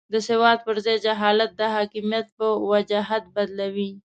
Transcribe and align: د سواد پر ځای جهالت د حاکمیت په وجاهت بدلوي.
د 0.13 0.15
سواد 0.27 0.57
پر 0.65 0.75
ځای 0.85 0.97
جهالت 1.05 1.51
د 1.55 1.61
حاکمیت 1.75 2.27
په 2.37 2.47
وجاهت 2.71 3.23
بدلوي. 3.35 3.91